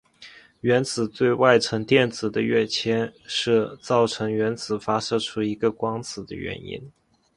[0.61, 6.91] 原子最外层电子的跃迁是造成原子发射出一个光子的原因。